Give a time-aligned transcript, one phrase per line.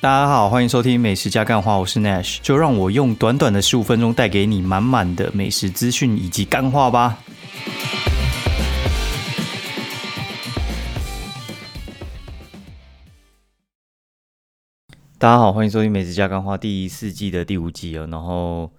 [0.00, 7.18] 大家好，欢迎收听美食加干话，我是 Nash，就让我用短短的十五分钟带给你满满的美食资讯以及干话吧。
[15.18, 18.70] 大家好，欢迎收听美食加干话第四季的第五集了，然后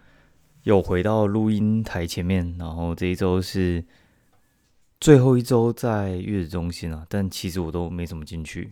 [0.63, 3.83] 又回到录音台前面，然后这一周是
[5.01, 8.71] 最后一周在月子中心啊，但其实我都没怎么进去。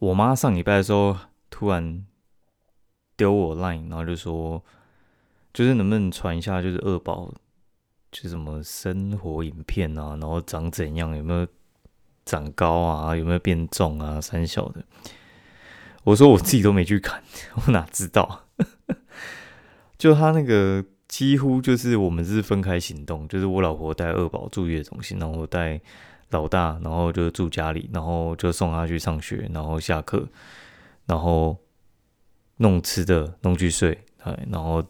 [0.00, 1.14] 我妈上礼拜的时候
[1.50, 2.06] 突然
[3.16, 4.64] 丢我 line，然后就说，
[5.52, 7.30] 就是能不能传一下，就是二宝，
[8.10, 11.46] 就什么生活影片啊，然后长怎样，有没有
[12.24, 14.82] 长高啊，有没有变重啊，三小的。
[16.04, 17.22] 我说我自己都没去看，
[17.66, 18.46] 我哪知道？
[19.98, 25.78] 就他那个几乎就是我们是分开行动，就是我老婆带二宝住月中心，然后我带。
[26.30, 30.28] 老大，然后就住家里，然后就送他去上学，然后下课，
[31.06, 31.56] 然后
[32.58, 34.84] 弄吃的，弄去睡，哎，然后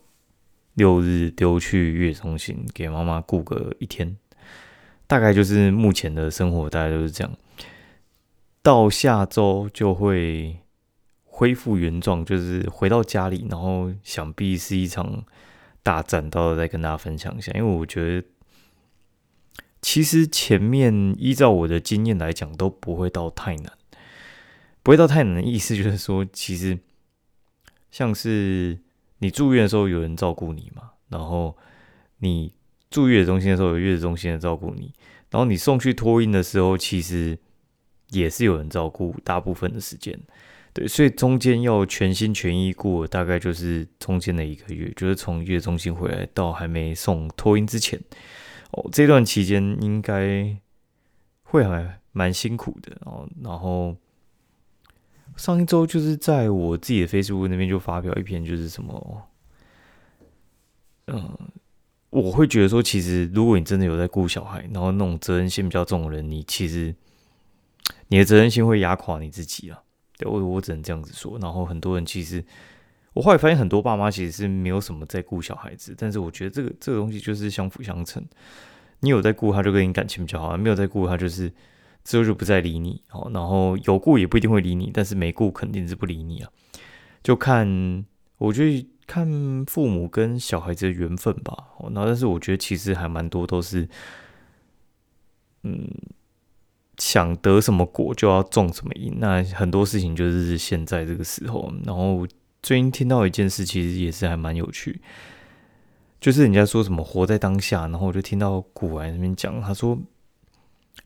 [0.74, 4.16] 六日丢去月中心给妈妈顾个一天，
[5.06, 7.32] 大概就是目前的生活，大概就是这样。
[8.62, 10.58] 到下周就会
[11.24, 15.24] 恢复原状，就是回到家里，然后想必是一场
[15.82, 18.26] 大战，到时候再跟大家分享一下，因为我觉得。
[19.82, 23.72] 其实前面依照我的经验来讲，都不会到太难，
[24.82, 26.78] 不会到太难的意思就是说，其实
[27.90, 28.78] 像是
[29.20, 31.56] 你住院的时候有人照顾你嘛，然后
[32.18, 32.52] 你
[32.90, 34.92] 住月子中心的时候有月子中心的照顾你，
[35.30, 37.38] 然后你送去托婴的时候，其实
[38.10, 40.18] 也是有人照顾大部分的时间，
[40.74, 47.98] 对，所以中间要全心全意过，大概就是中间的一个月，就是从月子中心回来到还没送托婴之前。
[48.72, 50.56] 哦，这段期间应该
[51.42, 53.28] 会还蛮辛苦的哦。
[53.42, 53.96] 然后
[55.36, 59.22] 上一周就是在我自己的 Facebook 那边就发表一篇，就是什么，
[61.06, 61.36] 嗯，
[62.10, 66.94] 我会觉得说，其实如果你真的有在顾小孩，然后那种责任心比较重的人，你其实
[68.08, 69.82] 你的责任心会压垮你自己啊。
[70.16, 71.38] 对我，我只能这样子说。
[71.40, 72.44] 然后很多人其实。
[73.12, 78.24] 我后来发现，很多爸妈其实是没有什么在顾小孩子，但是我觉得这个这个东西就是相辅相成。
[79.00, 81.52] 你有在顾他，就跟你感情比较好；没有在顾他，就是
[82.04, 83.02] 之后就不再理你。
[83.10, 86.50] 哦，然后有顾也不一定会理你，但是没顾肯定是不理你啊。
[87.22, 88.04] 就看，
[88.38, 91.70] 我觉得看父母跟小孩子的缘分吧。
[91.78, 93.88] 哦，那但是我觉得其实还蛮多都是，
[95.64, 95.88] 嗯，
[96.98, 99.14] 想得什么果就要种什么因。
[99.18, 102.24] 那很多事情就是现在这个时候，然后。
[102.62, 105.00] 最近听到一件事，其实也是还蛮有趣，
[106.20, 109.98] 就是人家说什么活在当下，然后我就听到古玩那边讲，他说，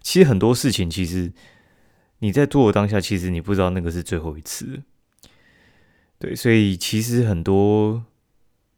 [0.02, 1.32] 其实很多事情，其实
[2.18, 4.82] 你在做的当下，其实你不知道那个是最后一次，
[6.18, 8.04] 对，所以其实很多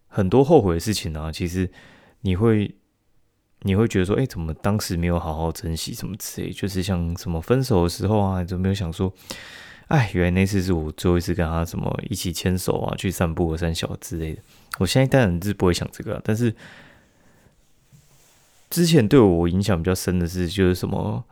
[0.06, 1.70] 很多后悔的事情呢，其实
[2.20, 2.76] 你会
[3.60, 9.12] 你会觉得说，哎，怎么当时没有好好珍惜什么之类，就是像什么分手的时候啊，就没有想说。
[9.88, 14.42] 哎，原来那次是我最后一次跟他什么一起牵手啊，去散步、三小之类的。
[14.78, 16.52] 我现在当然是不会想这个，但是
[18.68, 21.24] 之前对我影响比较深的是，就是什么，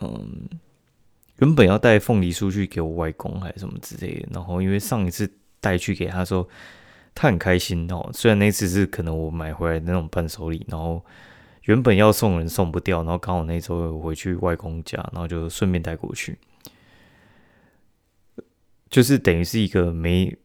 [0.00, 0.48] 嗯，
[1.38, 5.28] 原本要带凤梨酥去给我外公还是什么之类的，然后因为上一次
[5.60, 6.48] 带去给他说，
[7.16, 8.08] 他很开心哦。
[8.14, 11.04] 虽然那次是可能我买回来的那种伴手礼，然后
[11.64, 16.38] 原本要送人送不掉，然后刚好那周回去外公家，然后就顺便带过去。
[18.90, 20.36] 就是等于是一个没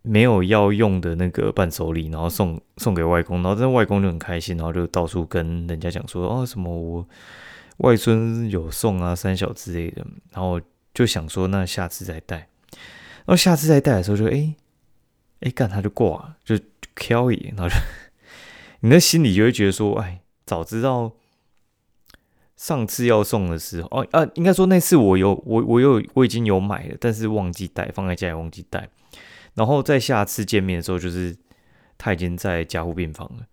[0.00, 7.06] 没有要用的那个伴手礼，然后送送给外公，然后这外公就很开心，然后就到处跟人家讲说哦什么我
[7.78, 10.60] 外孙有送啊三小之类的，然后
[10.94, 14.54] 就想说那下次再带，然后下次再带的时候就哎
[15.40, 16.58] 哎干他就挂，就
[16.94, 17.74] 飘一，然后就
[18.80, 21.12] 你的心里就会觉得说哎早知道。
[22.62, 28.88] 上次要送的时候，哦啊，应该说那次我有我我有我已经有买了，但是忘记带，放在家里忘记带。
[29.54, 31.36] 然后在下次见面的时候，就是
[31.98, 33.46] 他已经在加护病房了。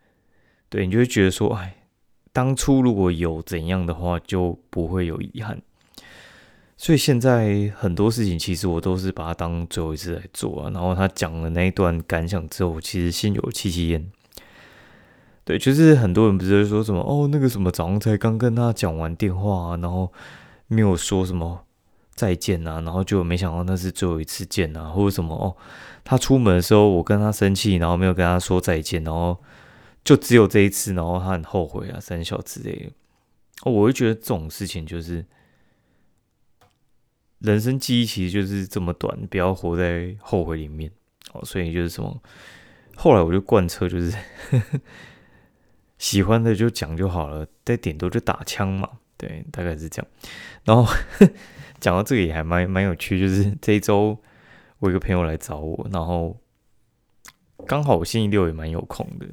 [0.69, 1.77] 对你就会觉得说，哎，
[2.31, 5.59] 当初如果有怎样的话，就不会有遗憾。
[6.77, 10.69] 所以现在很多事情，其实我都是把它当最后一次来做啊。
[10.71, 14.11] 然后他讲了那一段感想之后，其实心有戚戚焉。
[15.49, 20.13] 对，就是很多人不是说什么哦，那个什么早上才刚跟他讲完电话，然后
[20.67, 21.65] 没有说什么
[22.13, 25.57] 再见啊，然后就没想到那是最后一次见啊，或者什么哦，
[26.03, 29.35] 他出门的时候我跟他生气，然后没有跟他说再见，然后
[30.03, 32.91] 就只有这一次，然后他很后悔啊，三小之类的。
[33.63, 35.25] 哦，我会觉得这种事情就是
[37.39, 40.91] 人生记忆其实就是这么短，不要活在后悔里面
[41.33, 41.43] 哦。
[41.43, 42.21] 所以就是什么，
[42.95, 44.15] 后来我就贯彻，就是
[45.99, 48.89] 喜欢的就讲就好了，再点多就打枪嘛。
[49.15, 50.11] 对，大概是这样。
[50.63, 50.91] 然后
[51.79, 54.17] 讲到这个也还蛮蛮有趣，就是这一周
[54.79, 56.35] 我一个朋友来找我，然后
[57.67, 59.27] 刚好我星期六也蛮有空的，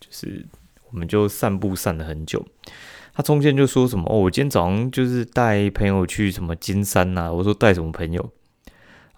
[0.00, 0.44] 就是
[0.90, 2.44] 我们就散步散了很久。
[3.12, 7.32] 他中间就说什么哦，我今天早上就是带朋友去什么金山呐。
[7.32, 8.32] 我说带什么朋友？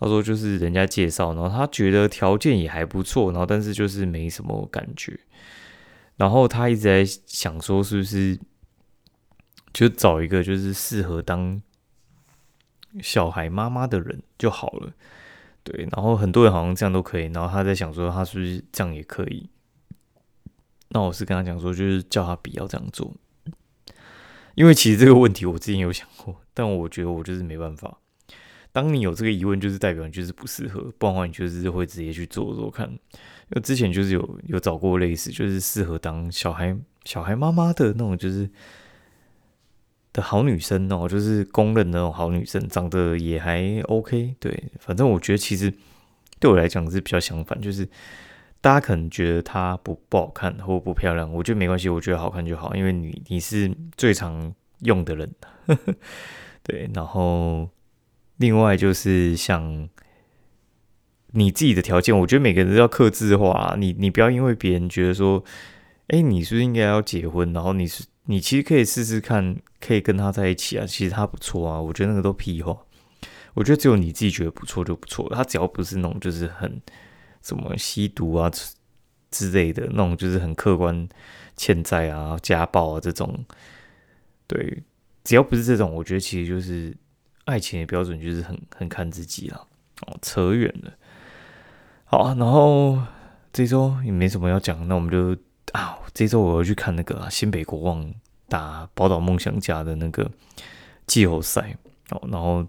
[0.00, 5.18] 他说就是人家介绍，然后他觉得条件也还不错，然后但是就是没什么感觉。
[6.18, 8.38] 然后他一直在想说，是不是
[9.72, 11.62] 就找一个就是适合当
[13.00, 14.92] 小孩妈妈的人就好了？
[15.62, 17.24] 对，然后很多人好像这样都可以。
[17.32, 19.48] 然后他在想说，他是不是这样也可以？
[20.88, 23.14] 那我是跟他讲说，就是叫他不要这样做。
[24.54, 27.98] 因为其实这个问题我之前有想过，但我觉得我就是没办法。
[28.72, 32.88] 当你有这个疑问，就是代表你就是不适合，不然的话你就是会直接去做做看。
[32.88, 38.48] 因为之前就是有有找过类似，就是适合当小孩小孩妈妈的那种，就是
[40.12, 44.34] 的好女生哦，就是公认的那种好女生，长得也还 OK。
[44.38, 45.72] 对，反正我觉得其实
[46.38, 47.88] 对我来讲是比较相反，就是。
[48.60, 55.32] 大家可能觉得她不不好看或不漂亮，我觉得没关系，我觉得好看就好，因为你你是最常用的人，
[56.64, 56.90] 对。
[56.92, 57.70] 然后
[58.38, 59.88] 另外就是像
[61.32, 65.44] 你自己的条件，我觉得每个人都要克制化，你你不要因为别人觉得说，
[66.08, 67.52] 哎，你是不是应该要结婚？
[67.52, 72.76] 然后你是你其实可以试试看，可以跟他在一起啊，其实他不错啊，我觉得那个都屁话。
[73.54, 76.80] 我觉得只有你自己觉得不错就不错，他只要不是那种就是很。
[77.40, 78.50] 什么吸毒啊
[79.30, 81.08] 之类的那种，就是很客观
[81.56, 83.32] 欠债啊、家暴啊这种，
[84.48, 84.82] 对，
[85.22, 86.94] 只要不是这种，我觉得其实就是
[87.48, 89.66] 爱情的标准，就是很很看自己了。
[90.06, 90.92] 哦，扯远了。
[92.04, 93.02] 好，然后
[93.52, 95.36] 这周也没什么要讲，那我们就
[95.72, 98.14] 啊，这周我要去看那个啊新北国王
[98.48, 100.30] 打宝岛梦想家的那个
[101.06, 101.76] 季后赛
[102.10, 102.66] 哦，然后。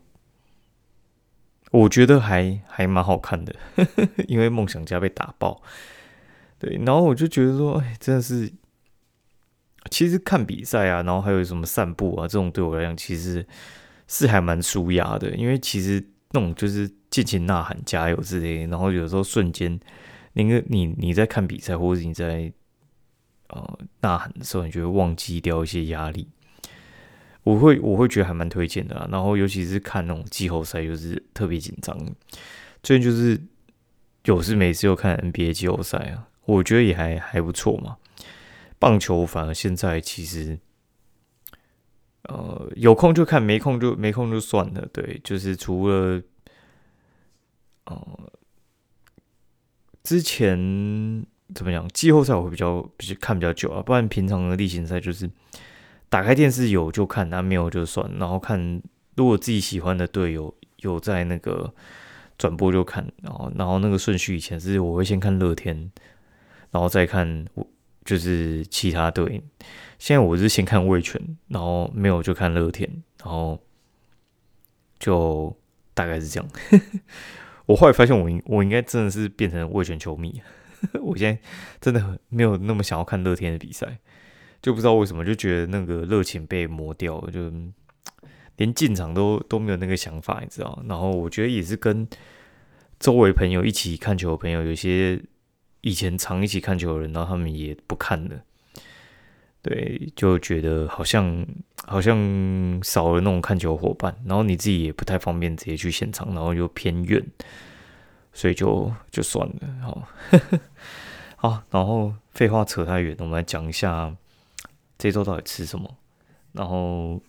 [1.72, 3.54] 我觉得还还蛮好看的，
[4.28, 5.62] 因为梦想家被打爆，
[6.58, 8.52] 对，然后我就觉得说，哎，真的是，
[9.92, 13.46] 其实看比赛啊，然后还有什么散步啊，这种对我来讲其实
[14.10, 19.80] 是还蛮舒压的，因为其实那种就是尽情呐喊加油之类，然后有时候瞬间，
[20.34, 22.52] 那个你你在看比赛或者你在
[23.50, 26.28] 呃呐喊的时候，你就会忘记掉一些压力。
[27.44, 31.98] 我会我会觉得还蛮推荐的，然后尤其是看那种季后赛，就是特别紧张。
[32.84, 33.40] 最近就是
[34.26, 37.98] 有事没事又看 NBA 季后赛啊，我觉得也还还不错嘛。
[38.78, 40.60] 棒球反而现在其实，
[42.24, 44.86] 呃，有空就看，没空就没空就算了。
[44.92, 46.22] 对，就是除了
[47.86, 48.32] 呃
[50.04, 55.30] 之前怎么讲，季后赛我会比较比较看比较久啊，不然平常的例行赛就是。
[56.12, 58.12] 打开电视有就看，那没有就算。
[58.18, 58.82] 然后看
[59.16, 61.72] 如果自己喜欢的队友有在那个
[62.36, 63.08] 转播就看。
[63.22, 65.92] 然后然后那个顺序以前是我会先看乐天，
[66.72, 67.68] 然后再看我
[68.10, 69.44] 就是其他队。
[70.00, 72.90] 现在我是先看味全，然后没有就看乐天，
[73.24, 73.62] 然后
[74.98, 75.56] 就
[75.94, 76.50] 大概是这样。
[77.68, 80.42] 我后来发现我应我应该真的是变成味全球迷。
[81.04, 81.40] 我现在
[81.80, 84.00] 真的很没有那么想要看乐天的比赛。
[84.60, 87.52] 就不知道为什么就觉得那个热情被磨掉了，就
[88.58, 90.84] 连进场都都没有那个想法，你知道？
[90.88, 92.08] 然后我觉得也是跟
[93.00, 95.22] 周围朋友一起看球的朋友，有些
[95.82, 98.42] 以前常一起看球的人，然后他们也不看了，
[99.62, 101.46] 对，就觉得好像
[101.86, 102.18] 好像
[102.84, 107.26] 少了那种看球伙伴，然后你自己也不太方便直接去现场，然后又偏远，
[108.34, 110.08] 所以就就算了，好，
[111.38, 114.16] 好，然后废话扯太远，我们来讲一下。
[115.02, 115.96] 这周到底吃什么？
[116.52, 117.22] 然后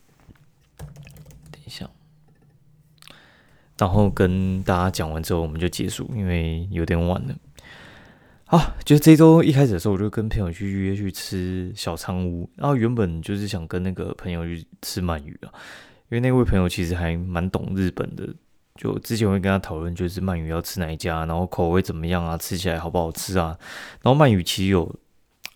[1.52, 1.88] 等一下，
[3.78, 7.34] 然后跟大家讲完之后，我们就结束，因为有点晚了。
[8.50, 15.52] 啊，就是这周一开始的时候，我就跟朋友去约去吃小仓屋，然后原本就是想跟那个朋友去吃鳗鱼啊，
[16.08, 18.28] 因为那位朋友其实还蛮懂日本的，
[18.76, 23.56] 就之前会跟他讨论，就是鳗鱼要吃哪一家，然后口味怎么样啊，吃起来好不好吃啊，
[24.02, 24.94] 然后鳗鱼其实有。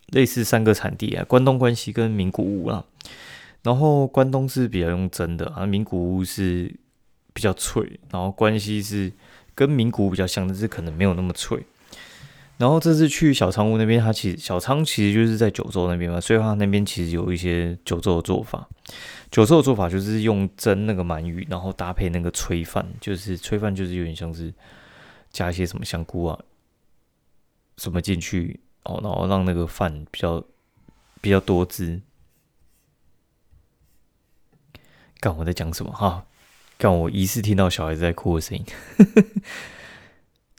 [0.09, 2.85] 类似三个产地啊，关东、关西跟名古屋啦。
[3.63, 6.73] 然后关东是比较用蒸的啊，名古屋是
[7.33, 9.11] 比较脆，然后关西是
[9.55, 11.65] 跟名古屋比较像，但是可能没有那么脆。
[12.57, 18.69] 然后这次去小仓屋那边，它其实小仓其实就是在九州那边嘛，所以它那边其实有一些九州的做法。
[19.31, 24.55] 九州的做法就是用蒸那个鳗鱼，然后搭配那个炊饭，就是炊饭就是有点像是
[25.31, 26.39] 加一些什么香菇啊
[27.77, 30.45] 什么进去哦，然后让那个饭比较
[31.21, 32.01] 比较多汁。
[35.19, 36.25] 干我在讲什么哈？
[36.79, 38.65] 干我疑似听到小孩子在哭的声音。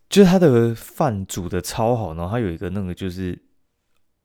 [0.08, 3.38] 就是它的饭煮的超好，然后它有一个那个就是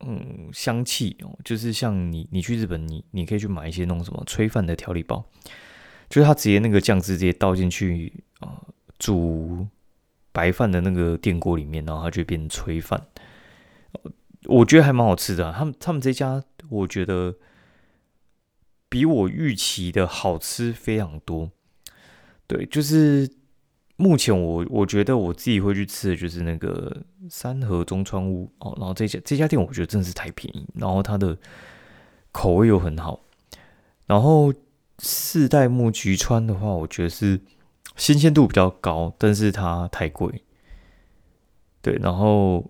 [0.01, 5.25] 嗯香气哦，就是像你你去日本，你你可以去买一些那种什么炊饭的调理包，
[6.09, 8.63] 就是它直接那个酱汁直接倒进去啊
[8.99, 9.67] 煮
[10.33, 13.07] 白饭的那个电锅里面，然后它就变成炊饭，
[14.45, 15.51] 我觉得还蛮好吃的。
[15.53, 17.35] 他们他们这家我觉得
[18.89, 21.51] 比我预期的好吃非常多，
[22.47, 23.40] 对，就是。
[24.00, 31.37] 目前我我觉得我自己会去吃的就是那个三河中川屋哦，然后这家这家店我觉得真的是太便宜，然后它的
[32.33, 33.21] 口味又很好，
[34.07, 34.52] 然后
[35.00, 37.38] 四代目菊川的话，我觉得是
[37.95, 40.42] 新鲜度比较高，但是它太贵。
[41.83, 42.66] 对，然后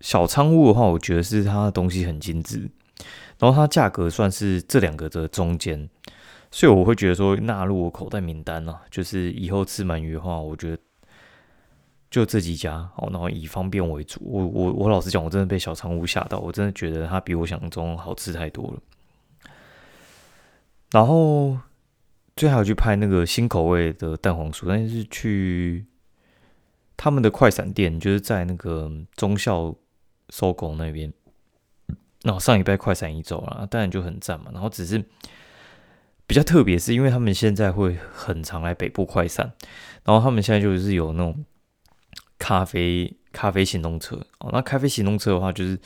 [0.00, 2.70] 小仓屋的话，我觉得是它的东西很精致，
[3.38, 5.88] 然后它价格算是这两个的中间。
[6.50, 10.78] 所以我会觉得说纳入我口袋名单啊，就是以后吃鳗鱼的话，我觉得
[12.10, 14.18] 就这几家哦，然后以方便为主。
[14.24, 18.80] 我我我老实讲，我真的被小仓屋吓到，我真的觉得它比我想象中好吃太多了。
[20.90, 21.58] 然后
[22.34, 25.84] 最好去拍那个新口味的蛋黄酥，但是去
[26.96, 29.74] 他们的快闪店，就是在那个中校
[30.30, 31.12] 搜狗那边。
[32.22, 34.50] 然后上礼拜快闪一周了，当然就很赞嘛。
[34.50, 35.04] 然后只是。
[36.28, 39.50] 比较特别是因为他们现在会很常来北部快闪，
[40.04, 41.42] 然后他们现在就是有那种
[42.38, 44.50] 咖啡咖啡行动车哦。
[44.52, 45.80] 那咖啡行动车的话，就是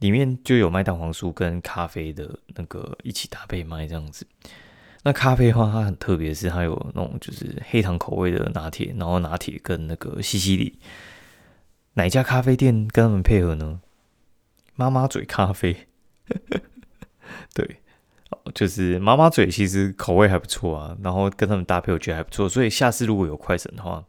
[0.00, 4.26] 里面就有卖蛋黄酥跟咖啡的那个一起搭配卖这样子。
[5.04, 10.80] 那咖啡的话，它很特别是它有那种就是黑糖口味的拿铁，然后拿铁跟那个西西里。
[11.94, 13.80] 哪家咖啡店跟他们配合呢？
[14.74, 15.86] 妈妈嘴咖啡，
[17.54, 17.76] 对。
[18.54, 22.48] 就是妈妈嘴，其实口味还不错啊，然后跟他们搭配，我觉得还不错。
[22.48, 24.04] 所以下次如果有快审的话，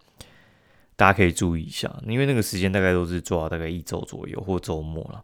[0.96, 5.24] 大家可以注意一下，因为那个时间大概都是做大概一周左右或周末了。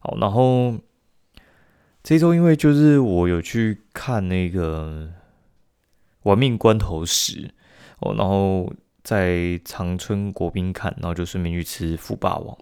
[0.00, 0.74] 好，然后
[2.02, 5.08] 这周因为就是我有去看那个
[6.22, 7.42] 《玩命关头十》
[8.00, 8.72] 哦，然后
[9.02, 12.58] 在长春国宾看，然后就顺便去吃富霸王，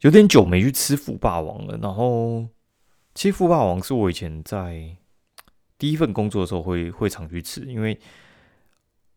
[0.00, 2.46] 有点久没去吃富霸王了，然后。
[3.16, 4.94] 其实富霸王是我以前在
[5.78, 7.98] 第一份工作的时候会会常去吃，因为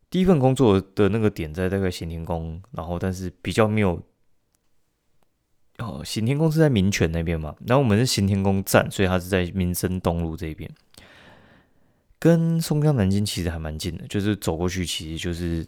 [0.09, 4.01] 第一份工作的那个点在大概行天宫，然后但是比较没有
[5.79, 10.71] 哦，行天宫是在民权那边嘛，然后我们是行天宫站，所以它是在民生东路这边，
[12.17, 15.67] 跟松江南京其实还蛮近的，就是走过去其实就是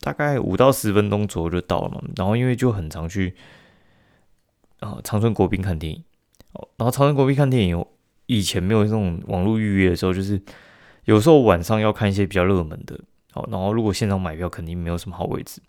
[0.00, 2.02] 大概五到十分钟左右就到了嘛。
[2.16, 3.34] 然后因为就很常去
[4.80, 6.02] 啊长春国宾看电影。
[6.76, 7.84] 然后长城国宾看电影，
[8.26, 10.40] 以前没有这种网络预约的时候，就是
[11.04, 12.98] 有时候晚上要看一些比较热门的，
[13.32, 15.60] 好，然后如果现场买票肯定没有什么好位置。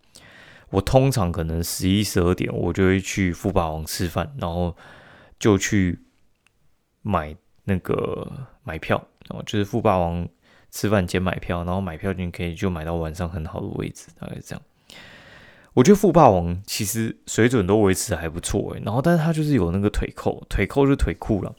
[0.72, 4.76] 我通常可能十一十二点，我就会去富霸王吃饭，然后
[5.40, 5.98] 就去
[7.02, 8.32] 买那个
[8.64, 10.28] 买票，然后就是富霸王
[10.70, 14.62] 吃饭兼买票，然后买票就可以就买到晚上很好的位置，大概是这样。
[15.80, 21.56] 我觉得富霸王其实水准都维持还不错诶，然后但是他就是有那个腿扣，腿扣就腿裤了。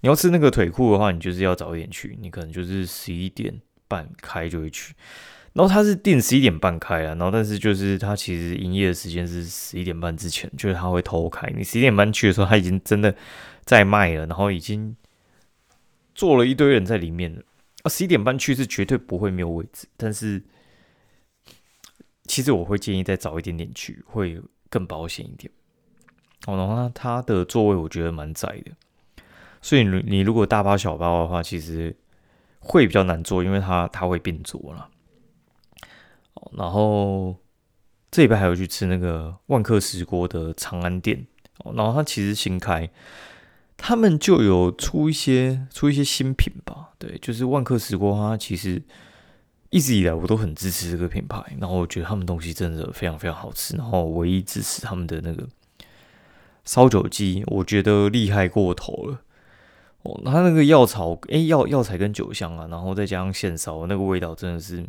[0.00, 4.94] 你要吃那个腿裤的话，你就是要早一点去，你可能就是十一点半开就会去。
[5.52, 11.46] 然后他是定十一点半开啊，然后但是就是他其实营业的时间是十一点半之前，就是他会偷开。
[11.54, 13.14] 你十一点半去的时候，他已经真的
[13.66, 14.96] 在卖了，然后已经
[16.14, 17.42] 坐了一堆人在里面了。
[17.82, 20.42] 啊，十一点半去是绝对不会没有位置，但是。
[22.28, 25.50] 其实我会建议再早一点点去，会更保险一点。
[26.46, 28.70] 哦，然后它的座位我觉得蛮窄的，
[29.60, 31.96] 所以你你如果大包小包的话，其实
[32.60, 34.88] 会比较难坐，因为它它会变桌了。
[36.34, 37.34] 哦，然后
[38.10, 41.26] 这礼拜还有去吃那个万客石锅的长安店，
[41.64, 42.88] 哦，然后它其实新开，
[43.76, 48.82] 他们就有出一些出一些新品吧，对，就是万客石锅它其实。
[49.70, 55.46] 一直以来我都很支持这个品牌，然后我觉得他们东西真的非常非常好吃，然后唯一支持他们的那个
[56.64, 59.22] 烧酒鸡，我觉得厉害过头了。
[60.02, 64.86] 哦，他那个药草，哎，药药材跟酒香啊，然后再加上现烧，那个味道真的是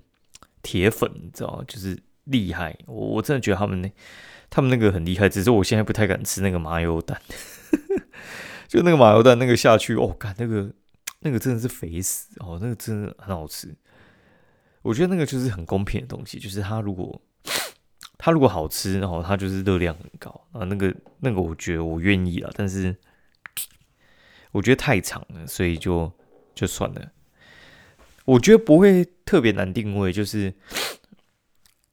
[0.62, 1.63] 铁粉，你知道？
[1.67, 2.77] 就是厉害。
[2.86, 3.91] 我我真的觉得他们那
[4.50, 7.19] 他们那个很厉害，只是我现在不太敢吃那个麻油蛋。
[8.69, 10.71] 就那个麻油蛋那个下去，哦，看那个
[11.21, 13.75] 那个真的是肥死哦，那个真的很好吃。
[14.81, 17.21] 我觉得那个就是很公平的东西，就是它如果
[18.17, 22.95] 它如果好吃，然后它就是热量很高啊，那个那个我觉得我愿意了，但是
[24.51, 26.12] 我觉得太长了，所以就
[26.55, 27.12] 就算了。
[28.25, 30.53] 我觉得不会特别难定位，就是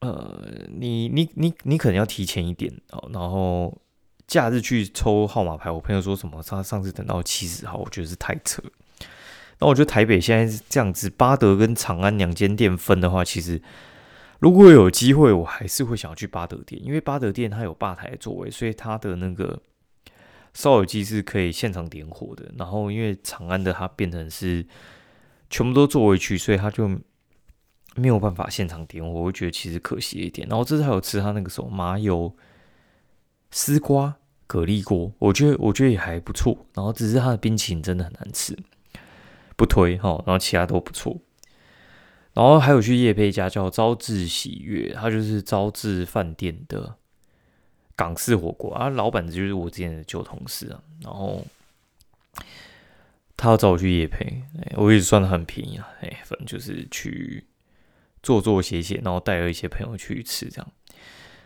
[0.01, 3.83] 呃，你你你你可能要提前一点哦，然后。
[4.27, 6.43] 假日去抽号码牌，我朋友说什么？
[6.43, 8.61] 他上次等到七十号，我觉得是太扯。
[9.59, 13.61] 那我觉得台北现在是这样子，巴德跟长安两间店分的话，其实
[14.39, 19.61] 如果有机会，我还是会想要去巴德店，因为巴德店它有吧台座位，所以它的那个
[20.53, 22.51] 烧烤机是可以现场点火的。
[22.59, 24.67] 然后因为长安的它变成是
[25.49, 26.89] 全部都座位区，所以它就
[27.95, 30.47] 没有办法现场点火，我觉得其实可惜一点。
[30.49, 32.35] 然后这次还有吃它那个什么麻油。
[33.53, 34.17] 丝瓜
[34.49, 38.59] 蛤蜊锅，我觉得我觉得也还不错，然后只是它的冰淇淋真的很难吃，
[39.57, 40.23] 不推哈。
[40.27, 41.19] 然后其他都不错，
[42.35, 46.97] 然后还有去夜配一家叫招致喜悦，它就是招致饭店的
[47.95, 51.45] 港式火锅啊，老板子就是我之前的旧同事啊，然后
[53.37, 54.43] 他要找我去夜配，
[54.77, 57.47] 我也算的很便宜啊，哎，反正就是去
[58.23, 60.73] 做做写写，然后带了一些朋友去吃这样。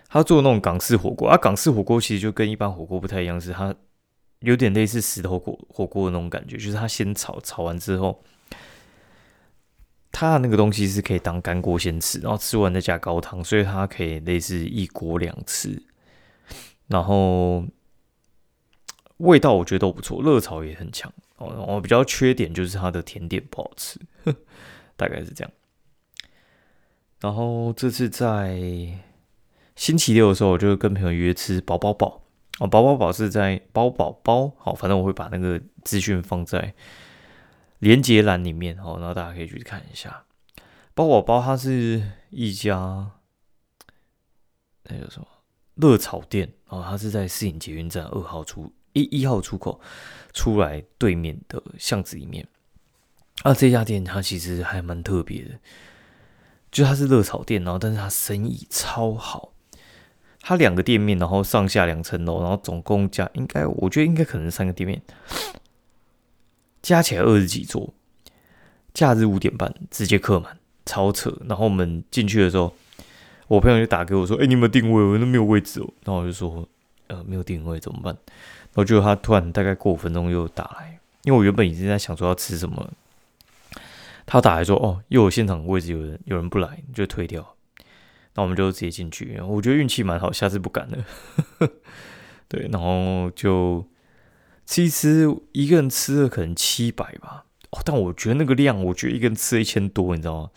[0.08, 3.72] 他做那种港式火锅啊，港式火锅其实就跟一般火锅不太一样，是它
[4.40, 8.22] 有点类似石头火火锅的那种感觉，就是它先炒，炒完之后，
[10.12, 15.82] 它的那个东西是可以当干锅先吃，然后吃完再加高汤，所以它可以类似一锅两吃，
[16.88, 17.64] 然后
[19.18, 21.64] 味道我觉得都不错，热炒也很强哦。
[21.68, 24.00] 我比较缺点就是它的甜点不好吃，
[24.96, 25.52] 大概是这样。
[27.20, 28.98] 然后这次在。
[29.76, 32.19] 星期六的时候，我就跟朋友约吃饱饱饱
[32.60, 36.74] 哦，宝宝宝是在包宝宝，好，反正我会把那个资讯放在
[37.78, 40.24] 连接栏里面，好，然后大家可以去看一下。
[40.94, 43.12] 包宝宝它是一家
[44.84, 45.26] 那叫什么
[45.76, 49.80] 热炒店哦，它是在市营捷运站二号出一一号出口
[50.34, 52.46] 出来对面的巷子里面。
[53.42, 55.58] 啊，这家店它其实还蛮特别的，
[56.70, 59.49] 就它是热炒店，然后但是它生意超好。
[60.40, 65.00] 它两个店面，然后上下两层楼，然后总共加应该，我觉得应该可能三个店面，
[66.82, 67.92] 加起来二十几桌。
[68.92, 71.32] 假日五点半直接客满，超扯。
[71.48, 72.74] 然后我们进去的时候，
[73.46, 75.02] 我朋友就打给我说：“哎，你有没有定位？
[75.02, 76.68] 我那没有位置哦。”然后我就说
[77.06, 78.12] ：“呃，没有定位怎么办？”
[78.72, 82.90] 然后就他突然大概过五分钟又打来，因为我原本已经在想说要吃什么，
[84.26, 87.54] 他打来说：“哦，又有现场位置，有人有人不来，就退掉。”
[88.34, 91.04] 那我们就直接进去，我觉得运气蛮好，下次不敢了。
[92.48, 93.86] 对，然后就
[94.66, 97.44] 吃一吃，一个人吃了可能七百吧。
[97.70, 100.50] 哦，但我觉得那个量，我觉得一个人吃了一千多，你知道吗？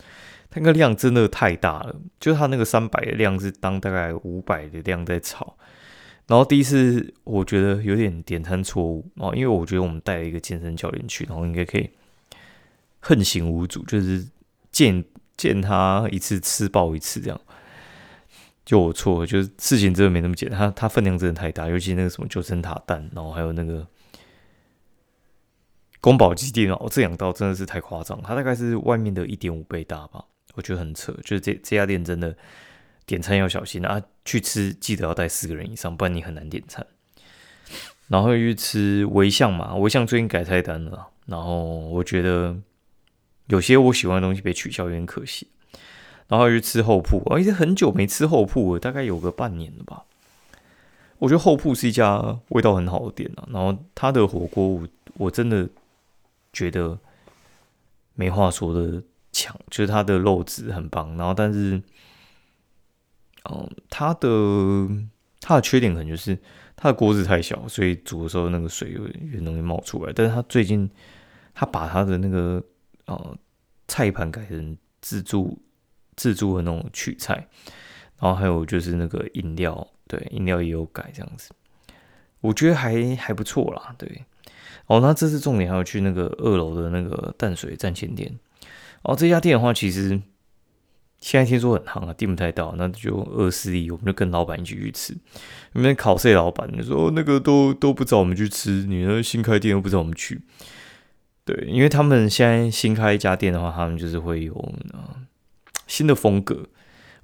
[0.50, 5.58] 它那个量真的太大了，就是他那个三百的量是当大概五百的量在炒。
[6.28, 11.90] 然后第一次我觉得有点点餐错误哦，因为我觉得我们带了一个健身教练去，然后应该可以
[13.00, 14.26] 横行无阻，就是
[14.72, 15.04] 见
[15.36, 17.42] 见他一次吃爆一次这样。
[18.66, 20.58] 就我错，就是事情真的没那么简单。
[20.58, 23.86] 它它分量真的太大，尤其那个什么九层塔蛋，然后还有那个
[26.00, 28.22] 宫保鸡丁哦，这两道真的是太夸张。
[28.22, 30.24] 它大概是外面的一点五倍大吧，
[30.56, 31.12] 我觉得很扯。
[31.24, 32.36] 就是这这家店真的
[33.06, 36.86] 点餐要小心啊，去吃记得要带四个人以上，不然你很难点餐。
[38.08, 42.56] 然后去吃微象嘛，微象最近改菜单了，然后我觉得
[43.48, 45.48] 有些我喜欢的东西被取消，有点可惜。
[46.28, 50.04] 然后去吃后铺，我已经很久没吃后铺了，大概有个半年了吧。
[51.20, 55.70] 我觉得后铺是一家味道很好的店啊，然后它的火锅我我真的
[56.52, 56.98] 觉得
[58.16, 61.16] 没话说的强，就是它的肉质很棒。
[61.16, 61.82] 然后但是，
[63.50, 64.30] 嗯，它的
[65.40, 66.38] 它的缺点可能就是
[66.76, 70.12] 它的锅子太小，所以煮的时候那个水有点容易冒出来。
[70.14, 70.90] 但是它最近
[71.54, 72.62] 它把它的那个
[73.06, 73.38] 呃
[73.88, 75.58] 菜盘改成自助。
[76.16, 77.48] 自助的那种取菜，
[78.20, 81.52] 然后还有就是那个饮料，对，饮料也有改这样子，
[82.42, 84.24] 我觉得还还不错啦，对。
[84.88, 88.38] 哦，那这次重点还要去那个二楼的那个淡水站前店。
[89.04, 90.22] 哦，这家店的话，其实
[91.22, 95.16] 现在听说很夯啊，订不太到，那就二四一，我们就跟老板一起去吃。
[95.72, 100.42] 那边考试老板就说那个都都不找我们去吃，你那新开店又不找我们去。
[101.46, 104.54] 对，因为他们现在新开一家店的话，他们就是会有。
[105.94, 106.68] 新的风格，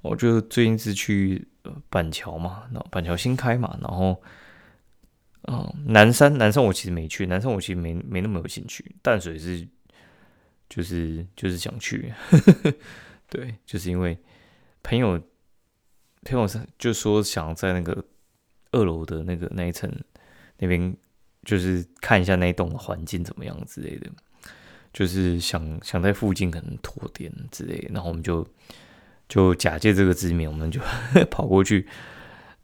[0.00, 1.48] 我就最近是去
[1.88, 4.22] 板桥嘛，然后板桥新开嘛，然后
[5.48, 9.66] 嗯，南山南山我其实没去，南山我其实没没那么有兴趣，淡水是
[10.68, 12.14] 就是就是想去，
[13.28, 14.16] 对，就是因为
[14.84, 15.20] 朋友
[16.22, 16.46] 朋友
[16.78, 18.04] 就说想在那个
[18.70, 19.92] 二楼的那个那一层
[20.58, 20.96] 那边，
[21.42, 24.08] 就是看一下那栋环境怎么样之类的。
[24.92, 28.44] 就是想想在附近可能拖点之类，然后我们就
[29.28, 30.80] 就假借这个之名，我们就
[31.30, 31.86] 跑过去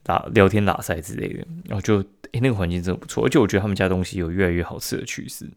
[0.03, 2.01] 打聊天打赛之类的，然后就
[2.33, 5.49] 诶那个环境真的不错，而且我觉得他们家东西有越来越好吃的趋势，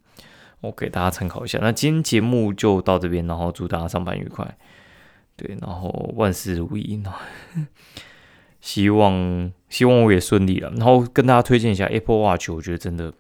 [0.61, 1.57] 我给大家参考一下。
[1.59, 4.57] 那今天节目就到这边，然后祝大家上班愉快，
[5.35, 7.01] 对，然后万事如意，
[8.61, 13.11] 希望希望我也顺利了，然后跟大家推荐一下 Apple Watch，我觉得真的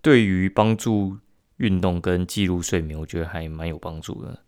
[0.00, 1.18] 对于帮助。
[1.58, 4.38] 运动跟记录睡眠，我觉得还蛮有帮助的，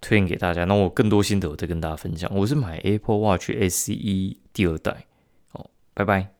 [0.00, 0.64] 推荐给大家。
[0.64, 2.30] 那我更多心得，我再跟大家分享。
[2.34, 3.92] 我是买 Apple Watch SE
[4.52, 5.06] 第二代。
[5.52, 6.33] 哦，拜拜。